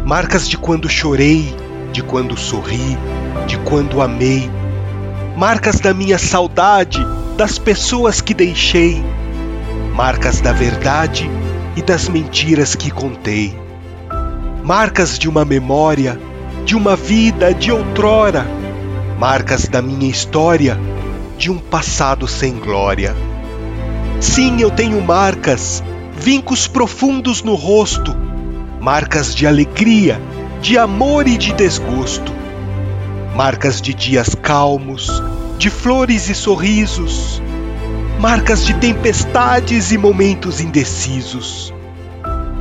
Marcas 0.06 0.48
de 0.48 0.56
quando 0.56 0.88
chorei, 0.88 1.52
de 1.92 2.00
quando 2.00 2.36
sorri, 2.36 2.96
de 3.48 3.58
quando 3.58 4.00
amei. 4.00 4.48
Marcas 5.36 5.80
da 5.80 5.92
minha 5.92 6.18
saudade, 6.18 7.00
das 7.36 7.58
pessoas 7.58 8.20
que 8.20 8.34
deixei. 8.34 9.02
Marcas 9.96 10.40
da 10.40 10.52
verdade 10.52 11.28
e 11.74 11.82
das 11.82 12.08
mentiras 12.08 12.76
que 12.76 12.88
contei. 12.88 13.52
Marcas 14.62 15.18
de 15.18 15.28
uma 15.28 15.44
memória 15.44 16.16
de 16.66 16.74
uma 16.74 16.96
vida 16.96 17.54
de 17.54 17.70
outrora, 17.70 18.44
marcas 19.20 19.68
da 19.68 19.80
minha 19.80 20.10
história, 20.10 20.76
de 21.38 21.48
um 21.48 21.58
passado 21.58 22.26
sem 22.26 22.58
glória. 22.58 23.14
Sim, 24.20 24.60
eu 24.60 24.68
tenho 24.68 25.00
marcas, 25.00 25.80
vincos 26.18 26.66
profundos 26.66 27.40
no 27.40 27.54
rosto, 27.54 28.16
marcas 28.80 29.32
de 29.32 29.46
alegria, 29.46 30.20
de 30.60 30.76
amor 30.76 31.28
e 31.28 31.38
de 31.38 31.52
desgosto, 31.52 32.32
marcas 33.36 33.80
de 33.80 33.94
dias 33.94 34.34
calmos, 34.34 35.22
de 35.58 35.70
flores 35.70 36.28
e 36.28 36.34
sorrisos, 36.34 37.40
marcas 38.18 38.66
de 38.66 38.74
tempestades 38.74 39.92
e 39.92 39.98
momentos 39.98 40.60
indecisos. 40.60 41.72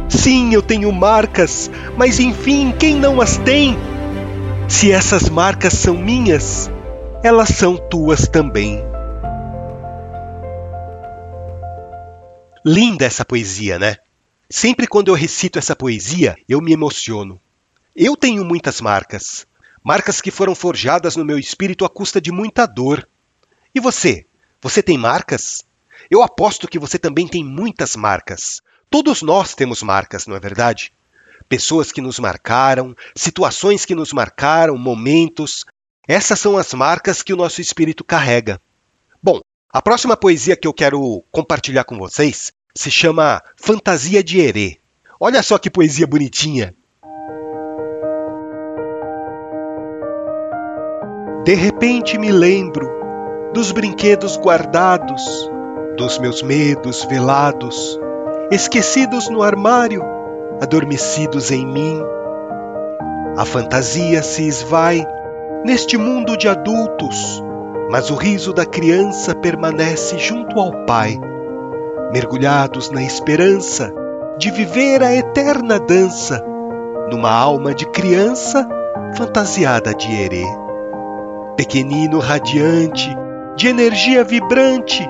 Sim, 0.07 0.53
eu 0.53 0.62
tenho 0.62 0.91
marcas, 0.91 1.71
mas 1.97 2.19
enfim, 2.19 2.71
quem 2.77 2.93
não 2.93 3.19
as 3.19 3.38
tem? 3.38 3.75
Se 4.67 4.91
essas 4.91 5.29
marcas 5.29 5.74
são 5.74 5.95
minhas, 5.95 6.72
elas 7.24 7.50
são 7.50 7.77
tuas 7.77 8.27
também. 8.27 8.84
Linda 12.65 13.05
essa 13.05 13.24
poesia, 13.24 13.77
né? 13.77 13.98
Sempre 14.50 14.88
quando 14.88 15.10
eu 15.10 15.13
recito 15.13 15.60
essa 15.60 15.75
poesia, 15.75 16.36
eu 16.50 16.60
me 16.62 16.74
emociono. 16.74 17.39
Eu 17.95 18.17
tenho 18.17 18.43
muitas 18.43 18.81
marcas, 18.81 19.45
marcas 19.84 20.19
que 20.19 20.31
foram 20.31 20.55
forjadas 20.55 21.15
no 21.15 21.24
meu 21.24 21.38
espírito 21.38 21.86
à 21.86 21.89
custa 21.89 22.19
de 22.19 22.31
muita 22.31 22.65
dor. 22.65 23.07
E 23.74 23.79
você? 23.79 24.25
Você 24.62 24.81
tem 24.81 24.98
marcas? 24.98 25.63
Eu 26.10 26.24
aposto 26.24 26.67
que 26.67 26.79
você 26.79 26.98
também 26.98 27.27
tem 27.27 27.43
muitas 27.43 27.95
marcas. 27.95 28.62
Todos 28.89 29.22
nós 29.22 29.53
temos 29.53 29.84
marcas, 29.84 30.25
não 30.25 30.36
é 30.36 30.39
verdade? 30.39 30.91
Pessoas 31.48 31.92
que 31.92 32.02
nos 32.02 32.20
marcaram, 32.20 32.96
situações 33.16 33.86
que 33.86 33.96
nos 33.96 34.14
marcaram, 34.14 34.78
momentos. 34.78 35.66
Essas 36.08 36.40
são 36.40 36.58
as 36.58 36.74
marcas 36.74 37.22
que 37.22 37.34
o 37.34 37.38
nosso 37.38 37.62
espírito 37.62 38.04
carrega. 38.04 38.60
Bom, 39.22 39.40
a 39.72 39.82
próxima 39.82 40.16
poesia 40.16 40.56
que 40.56 40.68
eu 40.68 40.74
quero 40.74 41.24
compartilhar 41.32 41.84
com 41.84 41.98
vocês 41.98 42.54
se 42.75 42.92
chama 42.92 43.42
Fantasia 43.56 44.24
de 44.24 44.40
Herê. 44.40 44.78
Olha 45.20 45.42
só 45.42 45.58
que 45.58 45.70
poesia 45.70 46.06
bonitinha. 46.06 46.75
De 51.44 51.54
repente 51.54 52.18
me 52.18 52.32
lembro 52.32 52.90
dos 53.54 53.72
brinquedos 53.72 54.36
guardados, 54.36 55.22
dos 55.96 56.18
meus 56.18 56.42
medos 56.42 57.06
velados, 57.06 58.00
esquecidos 58.52 59.30
no 59.30 59.44
armário 59.44 60.14
adormecidos 60.62 61.51
em 61.51 61.65
mim. 61.65 62.01
A 63.38 63.45
fantasia 63.45 64.24
se 64.24 64.47
esvai 64.47 65.05
neste 65.65 65.97
mundo 65.97 66.38
de 66.38 66.47
adultos, 66.47 67.43
mas 67.89 68.09
o 68.09 68.15
riso 68.15 68.53
da 68.53 68.65
criança 68.65 69.35
permanece 69.35 70.17
junto 70.17 70.59
ao 70.59 70.85
Pai, 70.85 71.19
mergulhados 72.12 72.89
na 72.89 73.03
esperança 73.03 73.93
de 74.38 74.51
viver 74.51 75.03
a 75.03 75.13
eterna 75.13 75.79
dança 75.79 76.43
numa 77.12 77.31
alma 77.31 77.74
de 77.74 77.85
criança 77.88 78.67
fantasiada 79.15 79.93
de 79.93 80.12
herê. 80.12 80.45
Pequenino 81.55 82.19
radiante, 82.19 83.15
de 83.55 83.67
energia 83.67 84.24
vibrante, 84.24 85.07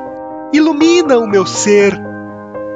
ilumina 0.53 1.17
o 1.17 1.27
meu 1.27 1.45
ser, 1.45 1.99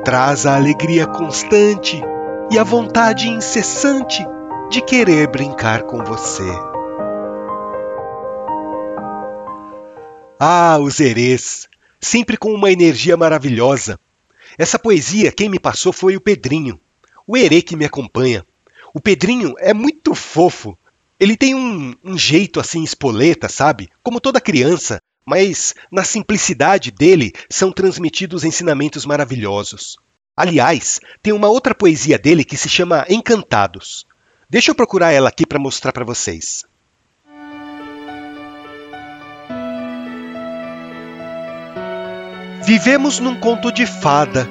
traz 0.03 0.45
a 0.45 0.55
alegria 0.55 1.05
constante 1.05 2.03
e 2.51 2.57
a 2.57 2.63
vontade 2.63 3.29
incessante 3.29 4.25
de 4.71 4.81
querer 4.81 5.27
brincar 5.27 5.83
com 5.83 6.03
você. 6.03 6.49
Ah, 10.39 10.79
os 10.79 10.99
herês, 10.99 11.67
sempre 11.99 12.37
com 12.37 12.51
uma 12.51 12.71
energia 12.71 13.15
maravilhosa. 13.15 13.99
Essa 14.57 14.79
poesia 14.79 15.31
quem 15.31 15.47
me 15.47 15.59
passou 15.59 15.93
foi 15.93 16.15
o 16.15 16.21
Pedrinho, 16.21 16.79
o 17.27 17.37
herê 17.37 17.61
que 17.61 17.75
me 17.75 17.85
acompanha. 17.85 18.43
O 18.95 18.99
Pedrinho 18.99 19.53
é 19.59 19.73
muito 19.73 20.15
fofo. 20.15 20.75
Ele 21.19 21.37
tem 21.37 21.53
um, 21.53 21.93
um 22.03 22.17
jeito 22.17 22.59
assim 22.59 22.83
espoleta, 22.83 23.47
sabe? 23.47 23.89
Como 24.01 24.19
toda 24.19 24.41
criança, 24.41 24.99
mas 25.23 25.75
na 25.91 26.03
simplicidade 26.03 26.89
dele 26.89 27.31
são 27.47 27.71
transmitidos 27.71 28.43
ensinamentos 28.43 29.05
maravilhosos. 29.05 29.99
Aliás, 30.39 31.01
tem 31.21 31.33
uma 31.33 31.49
outra 31.49 31.75
poesia 31.75 32.17
dele 32.17 32.45
que 32.45 32.55
se 32.55 32.69
chama 32.69 33.05
Encantados. 33.09 34.07
Deixa 34.49 34.71
eu 34.71 34.75
procurar 34.75 35.11
ela 35.11 35.27
aqui 35.27 35.45
para 35.45 35.59
mostrar 35.59 35.91
para 35.91 36.05
vocês. 36.05 36.63
Vivemos 42.63 43.19
num 43.19 43.37
conto 43.37 43.69
de 43.69 43.85
fada, 43.85 44.47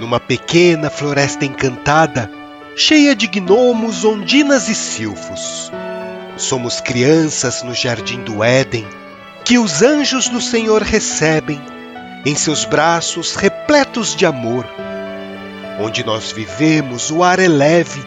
numa 0.00 0.18
pequena 0.18 0.90
floresta 0.90 1.44
encantada, 1.44 2.28
cheia 2.74 3.14
de 3.14 3.28
gnomos, 3.28 4.04
ondinas 4.04 4.68
e 4.68 4.74
silfos. 4.74 5.70
Somos 6.36 6.80
crianças 6.80 7.62
no 7.62 7.72
jardim 7.72 8.20
do 8.24 8.42
Éden, 8.42 8.84
que 9.44 9.60
os 9.60 9.80
anjos 9.80 10.28
do 10.28 10.40
Senhor 10.40 10.82
recebem 10.82 11.60
em 12.26 12.34
seus 12.34 12.64
braços 12.64 13.36
repletos 13.36 14.16
de 14.16 14.26
amor 14.26 14.66
Onde 15.82 16.04
nós 16.04 16.30
vivemos, 16.30 17.10
o 17.10 17.24
ar 17.24 17.38
é 17.38 17.48
leve 17.48 18.04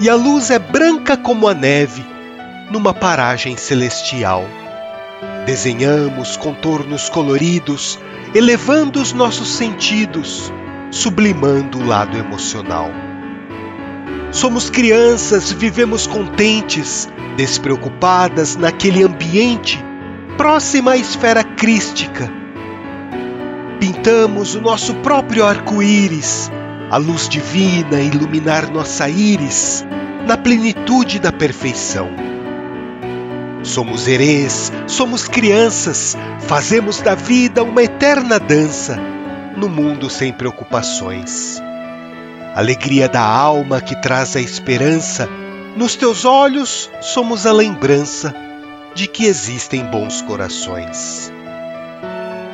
e 0.00 0.08
a 0.08 0.14
luz 0.14 0.50
é 0.52 0.58
branca 0.58 1.16
como 1.16 1.48
a 1.48 1.54
neve, 1.54 2.06
numa 2.70 2.94
paragem 2.94 3.56
celestial. 3.56 4.44
Desenhamos 5.44 6.36
contornos 6.36 7.08
coloridos, 7.08 7.98
elevando 8.32 9.02
os 9.02 9.12
nossos 9.12 9.48
sentidos, 9.50 10.52
sublimando 10.92 11.78
o 11.78 11.86
lado 11.86 12.16
emocional. 12.16 12.88
Somos 14.30 14.70
crianças, 14.70 15.50
vivemos 15.50 16.06
contentes, 16.06 17.08
despreocupadas 17.36 18.54
naquele 18.54 19.02
ambiente 19.02 19.84
próxima 20.36 20.92
à 20.92 20.96
esfera 20.96 21.42
crística. 21.42 22.30
Pintamos 23.80 24.54
o 24.54 24.60
nosso 24.60 24.94
próprio 24.96 25.44
arco-íris, 25.44 26.48
a 26.90 26.96
luz 26.96 27.28
divina 27.28 28.00
iluminar 28.00 28.70
nossa 28.70 29.08
íris 29.08 29.84
na 30.26 30.36
plenitude 30.36 31.18
da 31.18 31.30
perfeição. 31.30 32.08
Somos 33.62 34.08
herês, 34.08 34.72
somos 34.86 35.28
crianças, 35.28 36.16
fazemos 36.40 37.00
da 37.00 37.14
vida 37.14 37.62
uma 37.62 37.82
eterna 37.82 38.38
dança, 38.38 38.98
no 39.56 39.68
mundo 39.68 40.08
sem 40.08 40.32
preocupações. 40.32 41.60
Alegria 42.54 43.08
da 43.08 43.22
alma 43.22 43.80
que 43.80 44.00
traz 44.00 44.36
a 44.36 44.40
esperança, 44.40 45.28
nos 45.76 45.94
teus 45.94 46.24
olhos 46.24 46.90
somos 47.00 47.46
a 47.46 47.52
lembrança 47.52 48.34
de 48.94 49.06
que 49.06 49.26
existem 49.26 49.84
bons 49.84 50.22
corações. 50.22 51.32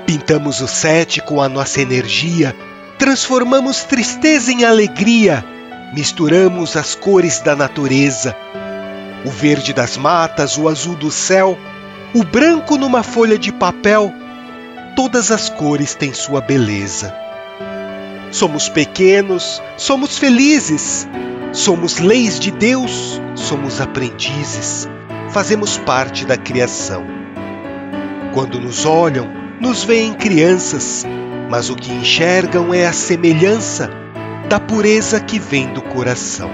Pintamos 0.07 0.61
o 0.61 0.69
sete 0.69 1.21
com 1.21 1.41
a 1.41 1.49
nossa 1.49 1.81
energia, 1.81 2.55
transformamos 2.98 3.84
tristeza 3.84 4.52
em 4.52 4.64
alegria, 4.64 5.44
misturamos 5.92 6.76
as 6.76 6.94
cores 6.94 7.40
da 7.40 7.54
natureza, 7.54 8.36
o 9.24 9.30
verde 9.30 9.72
das 9.72 9.96
matas, 9.96 10.56
o 10.58 10.68
azul 10.68 10.94
do 10.96 11.10
céu, 11.10 11.58
o 12.14 12.22
branco 12.22 12.76
numa 12.76 13.02
folha 13.02 13.38
de 13.38 13.52
papel, 13.52 14.12
todas 14.94 15.30
as 15.30 15.48
cores 15.48 15.94
têm 15.94 16.12
sua 16.12 16.40
beleza. 16.40 17.14
Somos 18.30 18.68
pequenos, 18.68 19.62
somos 19.76 20.18
felizes, 20.18 21.08
somos 21.52 21.98
leis 21.98 22.38
de 22.38 22.50
Deus, 22.50 23.20
somos 23.34 23.80
aprendizes, 23.80 24.88
fazemos 25.30 25.78
parte 25.78 26.24
da 26.24 26.36
criação. 26.36 27.04
Quando 28.32 28.60
nos 28.60 28.84
olham, 28.84 29.28
nos 29.60 29.84
veem 29.84 30.12
crianças, 30.14 31.06
mas 31.50 31.70
o 31.70 31.76
que 31.76 31.92
enxergam 31.92 32.72
é 32.72 32.86
a 32.86 32.92
semelhança 32.92 33.90
da 34.48 34.58
pureza 34.60 35.20
que 35.20 35.38
vem 35.38 35.72
do 35.72 35.82
coração. 35.82 36.50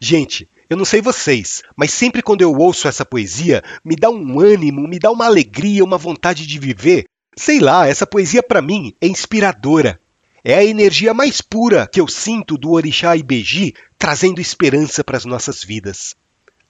Gente, 0.00 0.48
eu 0.70 0.76
não 0.76 0.84
sei 0.84 1.00
vocês, 1.00 1.62
mas 1.76 1.92
sempre 1.92 2.22
quando 2.22 2.42
eu 2.42 2.52
ouço 2.52 2.86
essa 2.88 3.04
poesia, 3.04 3.62
me 3.84 3.96
dá 3.96 4.10
um 4.10 4.40
ânimo, 4.40 4.86
me 4.86 4.98
dá 4.98 5.10
uma 5.10 5.26
alegria, 5.26 5.84
uma 5.84 5.98
vontade 5.98 6.46
de 6.46 6.58
viver. 6.58 7.04
Sei 7.36 7.58
lá, 7.58 7.86
essa 7.86 8.06
poesia 8.06 8.42
para 8.42 8.62
mim 8.62 8.94
é 9.00 9.06
inspiradora. 9.06 10.00
É 10.44 10.54
a 10.54 10.64
energia 10.64 11.12
mais 11.12 11.40
pura 11.40 11.86
que 11.86 12.00
eu 12.00 12.06
sinto 12.06 12.56
do 12.56 12.70
Orixá 12.72 13.16
Ibeji 13.16 13.74
trazendo 13.98 14.40
esperança 14.40 15.02
para 15.02 15.16
as 15.16 15.24
nossas 15.24 15.64
vidas. 15.64 16.14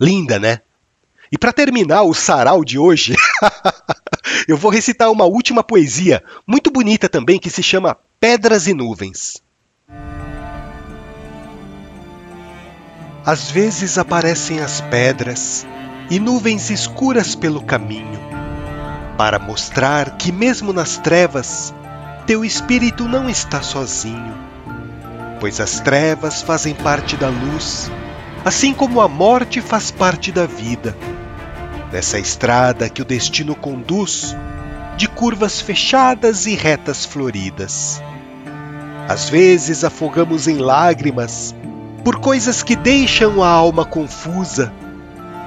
Linda, 0.00 0.38
né? 0.38 0.61
E 1.30 1.37
para 1.37 1.52
terminar 1.52 2.02
o 2.02 2.14
sarau 2.14 2.64
de 2.64 2.78
hoje, 2.78 3.14
eu 4.49 4.57
vou 4.57 4.71
recitar 4.71 5.11
uma 5.11 5.25
última 5.25 5.62
poesia, 5.62 6.23
muito 6.47 6.71
bonita 6.71 7.09
também, 7.09 7.38
que 7.38 7.50
se 7.50 7.63
chama 7.63 7.97
Pedras 8.21 8.67
e 8.67 8.75
Nuvens. 8.75 9.43
Às 13.25 13.50
vezes 13.50 13.99
aparecem 13.99 14.60
as 14.60 14.80
pedras 14.80 15.67
e 16.10 16.19
nuvens 16.19 16.71
escuras 16.71 17.34
pelo 17.34 17.63
caminho, 17.63 18.19
para 19.19 19.39
mostrar 19.39 20.17
que, 20.17 20.32
mesmo 20.32 20.73
nas 20.73 20.97
trevas, 20.97 21.75
teu 22.26 22.45
espírito 22.45 23.06
não 23.06 23.28
está 23.28 23.60
sozinho, 23.60 24.34
pois 25.41 25.60
as 25.60 25.80
trevas 25.80 26.41
fazem 26.41 26.75
parte 26.75 27.17
da 27.17 27.28
luz, 27.28 27.91
assim 28.45 28.73
como 28.73 29.00
a 29.00 29.08
morte 29.08 29.60
faz 29.60 29.91
parte 29.91 30.32
da 30.32 30.47
vida. 30.47 30.97
Nessa 31.91 32.19
estrada 32.19 32.91
que 32.91 33.01
o 33.01 33.05
destino 33.05 33.55
conduz, 33.55 34.37
de 34.99 35.09
curvas 35.09 35.61
fechadas 35.61 36.45
e 36.45 36.55
retas 36.55 37.07
floridas. 37.07 38.03
Às 39.09 39.31
vezes 39.31 39.85
afogamos 39.85 40.47
em 40.47 40.59
lágrimas 40.59 41.55
por 42.05 42.19
coisas 42.19 42.63
que 42.63 42.77
deixam 42.77 43.43
a 43.43 43.49
alma 43.49 43.87
confusa, 43.87 44.71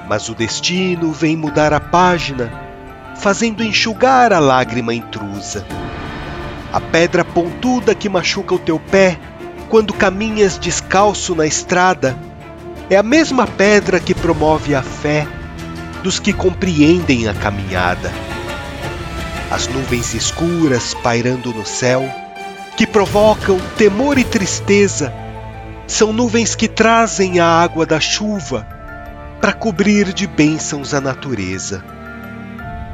mas 0.08 0.30
o 0.30 0.34
destino 0.34 1.12
vem 1.12 1.38
mudar 1.38 1.74
a 1.74 1.80
página, 1.80 2.52
fazendo 3.18 3.64
enxugar 3.64 4.34
a 4.34 4.40
lágrima 4.40 4.96
intrusa. 4.96 5.64
A 6.74 6.80
pedra 6.80 7.24
pontuda 7.24 7.94
que 7.94 8.10
machuca 8.10 8.56
o 8.56 8.60
teu 8.60 8.80
pé 8.80 9.20
quando 9.70 9.94
caminhas 9.94 10.58
descalço 10.58 11.36
na 11.36 11.46
estrada 11.46 12.18
é 12.90 12.98
a 12.98 13.04
mesma 13.04 13.46
pedra 13.46 14.00
que 14.00 14.16
promove 14.16 14.74
a 14.74 14.82
fé 14.82 15.28
dos 16.02 16.20
que 16.20 16.34
compreendem 16.34 17.28
a 17.28 17.34
caminhada. 17.34 18.12
As 19.50 19.68
nuvens 19.68 20.14
escuras 20.14 20.94
pairando 20.94 21.54
no 21.54 21.66
céu, 21.66 22.04
que 22.76 22.88
provocam 22.88 23.60
temor 23.78 24.18
e 24.18 24.24
tristeza, 24.24 25.14
são 25.86 26.14
nuvens 26.14 26.56
que 26.56 26.68
trazem 26.68 27.40
a 27.40 27.46
água 27.46 27.86
da 27.86 28.00
chuva 28.00 28.66
para 29.42 29.52
cobrir 29.52 30.14
de 30.14 30.26
bênçãos 30.26 30.94
a 30.94 31.02
natureza. 31.02 31.84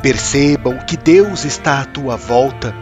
Percebam 0.02 0.78
que 0.80 0.98
Deus 0.98 1.46
está 1.46 1.82
à 1.82 1.86
tua 1.86 2.16
volta, 2.16 2.74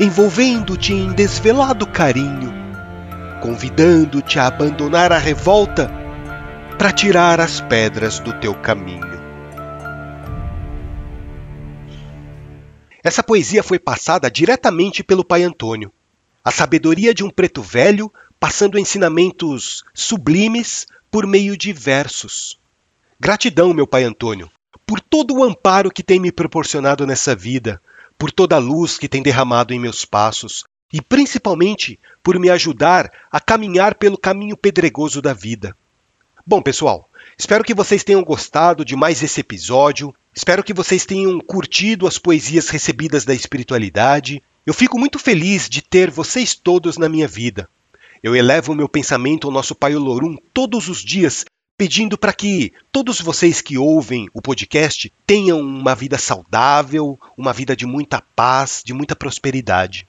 envolvendo-te 0.00 0.92
em 0.92 1.12
desvelado 1.12 1.86
carinho, 1.86 2.52
convidando-te 3.40 4.38
a 4.38 4.46
abandonar 4.46 5.12
a 5.12 5.18
revolta 5.18 5.90
para 6.76 6.90
tirar 6.90 7.40
as 7.40 7.60
pedras 7.60 8.18
do 8.18 8.32
teu 8.34 8.54
caminho. 8.54 9.11
Essa 13.02 13.22
poesia 13.22 13.62
foi 13.62 13.78
passada 13.78 14.30
diretamente 14.30 15.02
pelo 15.02 15.24
Pai 15.24 15.42
Antônio. 15.42 15.92
A 16.44 16.50
sabedoria 16.50 17.12
de 17.12 17.24
um 17.24 17.30
preto 17.30 17.60
velho 17.60 18.12
passando 18.38 18.78
ensinamentos 18.78 19.84
sublimes 19.94 20.86
por 21.10 21.26
meio 21.26 21.56
de 21.56 21.72
versos. 21.72 22.58
Gratidão, 23.18 23.72
meu 23.74 23.86
Pai 23.86 24.04
Antônio, 24.04 24.50
por 24.86 25.00
todo 25.00 25.34
o 25.34 25.44
amparo 25.44 25.90
que 25.90 26.02
tem 26.02 26.18
me 26.18 26.32
proporcionado 26.32 27.06
nessa 27.06 27.34
vida, 27.34 27.80
por 28.18 28.30
toda 28.30 28.56
a 28.56 28.58
luz 28.58 28.98
que 28.98 29.08
tem 29.08 29.22
derramado 29.22 29.74
em 29.74 29.78
meus 29.78 30.04
passos 30.04 30.64
e 30.92 31.00
principalmente 31.00 31.98
por 32.22 32.38
me 32.38 32.50
ajudar 32.50 33.10
a 33.30 33.40
caminhar 33.40 33.94
pelo 33.94 34.18
caminho 34.18 34.56
pedregoso 34.56 35.22
da 35.22 35.32
vida. 35.32 35.76
Bom, 36.46 36.60
pessoal, 36.60 37.08
espero 37.38 37.64
que 37.64 37.74
vocês 37.74 38.04
tenham 38.04 38.22
gostado 38.22 38.84
de 38.84 38.94
mais 38.94 39.22
esse 39.22 39.40
episódio. 39.40 40.14
Espero 40.34 40.64
que 40.64 40.72
vocês 40.72 41.04
tenham 41.04 41.38
curtido 41.40 42.06
as 42.06 42.16
poesias 42.18 42.70
recebidas 42.70 43.24
da 43.24 43.34
espiritualidade. 43.34 44.42
Eu 44.64 44.72
fico 44.72 44.98
muito 44.98 45.18
feliz 45.18 45.68
de 45.68 45.82
ter 45.82 46.10
vocês 46.10 46.54
todos 46.54 46.96
na 46.96 47.06
minha 47.06 47.28
vida. 47.28 47.68
Eu 48.22 48.34
elevo 48.34 48.74
meu 48.74 48.88
pensamento 48.88 49.46
ao 49.46 49.52
nosso 49.52 49.74
Pai 49.74 49.94
Olorum 49.94 50.38
todos 50.54 50.88
os 50.88 51.04
dias, 51.04 51.44
pedindo 51.76 52.16
para 52.16 52.32
que 52.32 52.72
todos 52.90 53.20
vocês 53.20 53.60
que 53.60 53.76
ouvem 53.76 54.26
o 54.32 54.40
podcast 54.40 55.12
tenham 55.26 55.60
uma 55.60 55.94
vida 55.94 56.16
saudável, 56.16 57.18
uma 57.36 57.52
vida 57.52 57.76
de 57.76 57.84
muita 57.84 58.22
paz, 58.34 58.80
de 58.82 58.94
muita 58.94 59.14
prosperidade. 59.14 60.06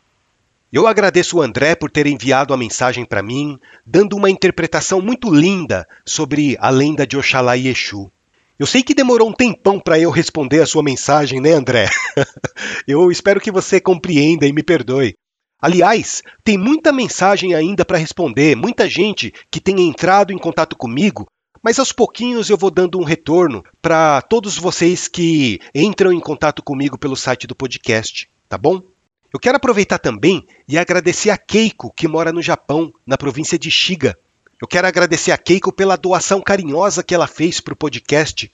Eu 0.71 0.87
agradeço 0.87 1.37
o 1.37 1.41
André 1.41 1.75
por 1.75 1.91
ter 1.91 2.07
enviado 2.07 2.53
a 2.53 2.57
mensagem 2.57 3.03
para 3.03 3.21
mim, 3.21 3.59
dando 3.85 4.15
uma 4.15 4.29
interpretação 4.29 5.01
muito 5.01 5.29
linda 5.29 5.85
sobre 6.05 6.55
a 6.61 6.69
lenda 6.69 7.05
de 7.05 7.17
Oxalá 7.17 7.57
e 7.57 7.67
Exu. 7.67 8.09
Eu 8.59 8.67
sei 8.67 8.83
que 8.83 8.93
demorou 8.93 9.29
um 9.29 9.33
tempão 9.33 9.79
para 9.79 9.99
eu 9.99 10.11
responder 10.11 10.61
a 10.61 10.65
sua 10.65 10.83
mensagem, 10.83 11.41
né, 11.41 11.53
André? 11.53 11.89
eu 12.87 13.11
espero 13.11 13.41
que 13.41 13.51
você 13.51 13.79
compreenda 13.79 14.45
e 14.45 14.53
me 14.53 14.61
perdoe. 14.61 15.15
Aliás, 15.59 16.21
tem 16.43 16.57
muita 16.57 16.91
mensagem 16.91 17.55
ainda 17.55 17.85
para 17.85 17.97
responder, 17.97 18.55
muita 18.55 18.87
gente 18.89 19.33
que 19.49 19.61
tem 19.61 19.87
entrado 19.87 20.33
em 20.33 20.37
contato 20.37 20.75
comigo, 20.75 21.25
mas 21.63 21.79
aos 21.79 21.93
pouquinhos 21.93 22.49
eu 22.49 22.57
vou 22.57 22.69
dando 22.69 22.99
um 22.99 23.03
retorno 23.03 23.63
para 23.81 24.21
todos 24.21 24.57
vocês 24.57 25.07
que 25.07 25.59
entram 25.73 26.11
em 26.11 26.19
contato 26.19 26.61
comigo 26.61 26.97
pelo 26.97 27.15
site 27.15 27.47
do 27.47 27.55
podcast, 27.55 28.27
tá 28.49 28.57
bom? 28.57 28.81
Eu 29.33 29.39
quero 29.39 29.55
aproveitar 29.55 29.97
também 29.97 30.45
e 30.67 30.77
agradecer 30.77 31.29
a 31.29 31.37
Keiko, 31.37 31.91
que 31.91 32.07
mora 32.07 32.31
no 32.31 32.41
Japão, 32.41 32.93
na 33.07 33.17
província 33.17 33.57
de 33.57 33.71
Shiga. 33.71 34.15
Eu 34.63 34.67
quero 34.67 34.87
agradecer 34.87 35.33
a 35.33 35.37
Keiko 35.37 35.73
pela 35.73 35.97
doação 35.97 36.39
carinhosa 36.39 37.03
que 37.03 37.13
ela 37.13 37.27
fez 37.27 37.59
para 37.59 37.73
o 37.73 37.75
podcast. 37.75 38.49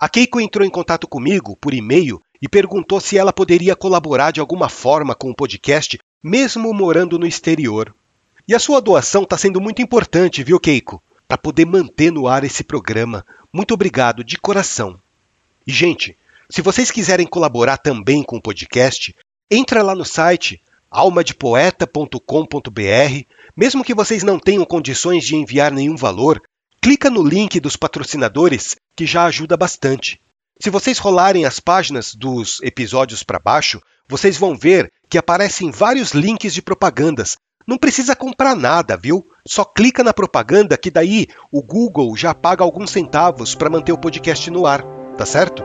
A 0.00 0.08
Keiko 0.08 0.40
entrou 0.40 0.66
em 0.66 0.70
contato 0.70 1.06
comigo 1.06 1.54
por 1.54 1.74
e-mail 1.74 2.18
e 2.40 2.48
perguntou 2.48 2.98
se 2.98 3.18
ela 3.18 3.30
poderia 3.30 3.76
colaborar 3.76 4.30
de 4.30 4.40
alguma 4.40 4.70
forma 4.70 5.14
com 5.14 5.30
o 5.30 5.36
podcast 5.36 5.98
mesmo 6.24 6.72
morando 6.72 7.18
no 7.18 7.26
exterior. 7.26 7.94
E 8.48 8.54
a 8.54 8.58
sua 8.58 8.80
doação 8.80 9.24
está 9.24 9.36
sendo 9.36 9.60
muito 9.60 9.82
importante, 9.82 10.42
viu, 10.42 10.58
Keiko? 10.58 11.02
Para 11.28 11.36
poder 11.36 11.66
manter 11.66 12.10
no 12.10 12.26
ar 12.26 12.42
esse 12.42 12.64
programa. 12.64 13.26
Muito 13.52 13.74
obrigado, 13.74 14.24
de 14.24 14.38
coração. 14.38 14.98
E, 15.66 15.70
gente, 15.70 16.16
se 16.48 16.62
vocês 16.62 16.90
quiserem 16.90 17.26
colaborar 17.26 17.76
também 17.76 18.22
com 18.22 18.38
o 18.38 18.42
podcast, 18.42 19.14
Entra 19.52 19.82
lá 19.82 19.96
no 19.96 20.04
site 20.04 20.62
almadepoeta.com.br, 20.88 23.26
mesmo 23.60 23.84
que 23.84 23.94
vocês 23.94 24.22
não 24.22 24.38
tenham 24.38 24.64
condições 24.64 25.22
de 25.22 25.36
enviar 25.36 25.70
nenhum 25.70 25.94
valor, 25.94 26.40
clica 26.80 27.10
no 27.10 27.22
link 27.22 27.60
dos 27.60 27.76
patrocinadores 27.76 28.74
que 28.96 29.04
já 29.04 29.26
ajuda 29.26 29.54
bastante. 29.54 30.18
Se 30.58 30.70
vocês 30.70 30.98
rolarem 30.98 31.44
as 31.44 31.60
páginas 31.60 32.14
dos 32.14 32.58
episódios 32.62 33.22
para 33.22 33.38
baixo, 33.38 33.78
vocês 34.08 34.38
vão 34.38 34.56
ver 34.56 34.90
que 35.10 35.18
aparecem 35.18 35.70
vários 35.70 36.12
links 36.12 36.54
de 36.54 36.62
propagandas. 36.62 37.36
Não 37.66 37.76
precisa 37.76 38.16
comprar 38.16 38.56
nada, 38.56 38.96
viu? 38.96 39.26
Só 39.46 39.62
clica 39.62 40.02
na 40.02 40.14
propaganda 40.14 40.78
que 40.78 40.90
daí 40.90 41.26
o 41.52 41.62
Google 41.62 42.16
já 42.16 42.32
paga 42.32 42.64
alguns 42.64 42.90
centavos 42.90 43.54
para 43.54 43.68
manter 43.68 43.92
o 43.92 43.98
podcast 44.00 44.50
no 44.50 44.64
ar, 44.64 44.82
tá 45.18 45.26
certo? 45.26 45.62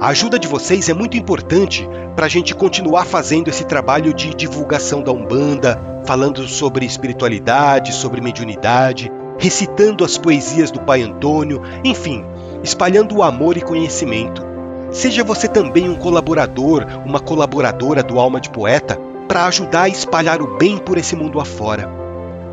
A 0.00 0.08
ajuda 0.08 0.38
de 0.38 0.48
vocês 0.48 0.88
é 0.88 0.94
muito 0.94 1.18
importante 1.18 1.86
para 2.16 2.24
a 2.24 2.28
gente 2.28 2.54
continuar 2.54 3.04
fazendo 3.04 3.48
esse 3.48 3.66
trabalho 3.66 4.14
de 4.14 4.34
divulgação 4.34 5.02
da 5.02 5.12
Umbanda, 5.12 5.78
falando 6.06 6.48
sobre 6.48 6.86
espiritualidade, 6.86 7.92
sobre 7.92 8.22
mediunidade, 8.22 9.12
recitando 9.38 10.02
as 10.02 10.16
poesias 10.16 10.70
do 10.70 10.80
Pai 10.80 11.02
Antônio, 11.02 11.60
enfim, 11.84 12.24
espalhando 12.64 13.16
o 13.16 13.22
amor 13.22 13.58
e 13.58 13.60
conhecimento. 13.60 14.42
Seja 14.90 15.22
você 15.22 15.46
também 15.46 15.86
um 15.90 15.96
colaborador, 15.96 16.86
uma 17.04 17.20
colaboradora 17.20 18.02
do 18.02 18.18
Alma 18.18 18.40
de 18.40 18.48
Poeta, 18.48 18.98
para 19.28 19.44
ajudar 19.44 19.82
a 19.82 19.88
espalhar 19.90 20.40
o 20.40 20.56
bem 20.56 20.78
por 20.78 20.96
esse 20.96 21.14
mundo 21.14 21.38
afora. 21.38 21.86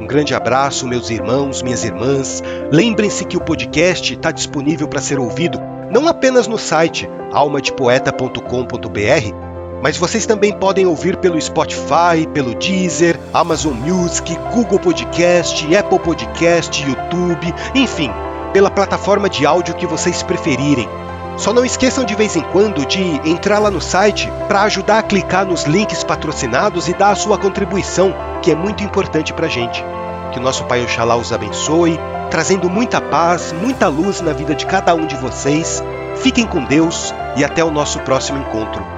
Um 0.01 0.05
grande 0.05 0.35
abraço, 0.35 0.85
meus 0.85 1.09
irmãos, 1.09 1.63
minhas 1.63 1.85
irmãs. 1.85 2.43
Lembrem-se 2.73 3.23
que 3.23 3.37
o 3.37 3.41
podcast 3.41 4.13
está 4.13 4.31
disponível 4.31 4.89
para 4.89 4.99
ser 4.99 5.17
ouvido 5.17 5.76
não 5.89 6.07
apenas 6.07 6.47
no 6.47 6.57
site 6.57 7.09
almadepoeta.com.br, 7.31 9.47
mas 9.81 9.97
vocês 9.97 10.25
também 10.25 10.53
podem 10.53 10.85
ouvir 10.85 11.17
pelo 11.17 11.39
Spotify, 11.39 12.27
pelo 12.33 12.55
Deezer, 12.55 13.19
Amazon 13.33 13.73
Music, 13.73 14.35
Google 14.53 14.79
Podcast, 14.79 15.75
Apple 15.75 15.99
Podcast, 15.99 16.83
YouTube, 16.83 17.53
enfim, 17.75 18.11
pela 18.53 18.71
plataforma 18.71 19.29
de 19.29 19.45
áudio 19.45 19.75
que 19.75 19.85
vocês 19.85 20.23
preferirem. 20.23 20.89
Só 21.37 21.53
não 21.53 21.63
esqueçam 21.63 22.03
de 22.03 22.15
vez 22.15 22.35
em 22.35 22.41
quando 22.41 22.83
de 22.85 23.01
entrar 23.29 23.59
lá 23.59 23.69
no 23.69 23.79
site 23.79 24.31
para 24.47 24.63
ajudar 24.63 24.97
a 24.97 25.03
clicar 25.03 25.45
nos 25.45 25.65
links 25.65 26.03
patrocinados 26.03 26.87
e 26.87 26.93
dar 26.93 27.11
a 27.11 27.15
sua 27.15 27.37
contribuição, 27.37 28.13
que 28.41 28.49
é 28.49 28.55
muito 28.55 28.83
importante 28.83 29.31
para 29.31 29.45
a 29.45 29.49
gente. 29.49 29.85
Que 30.31 30.39
o 30.39 30.41
nosso 30.41 30.65
Pai 30.65 30.83
Oxalá 30.83 31.15
os 31.15 31.31
abençoe, 31.31 31.99
trazendo 32.29 32.69
muita 32.69 32.99
paz, 32.99 33.53
muita 33.53 33.87
luz 33.87 34.21
na 34.21 34.33
vida 34.33 34.55
de 34.55 34.65
cada 34.65 34.93
um 34.95 35.05
de 35.05 35.15
vocês. 35.15 35.83
Fiquem 36.17 36.45
com 36.45 36.63
Deus 36.63 37.13
e 37.35 37.43
até 37.43 37.63
o 37.63 37.71
nosso 37.71 37.99
próximo 37.99 38.39
encontro. 38.39 38.96